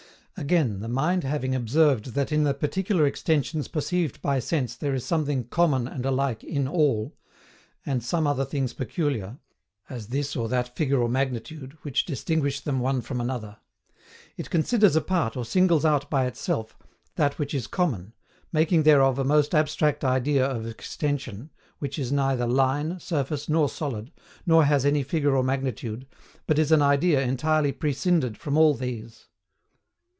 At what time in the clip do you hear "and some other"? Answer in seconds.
7.85-8.43